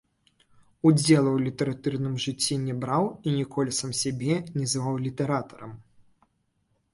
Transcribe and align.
Удзелу 0.91 1.31
ў 1.33 1.39
літаратурным 1.47 2.15
жыцці 2.23 2.57
не 2.63 2.75
браў 2.85 3.05
і 3.27 3.35
ніколі 3.37 3.77
сам 3.81 3.91
сябе 4.01 4.39
не 4.57 4.65
зваў 4.73 4.95
літаратарам. 5.05 5.77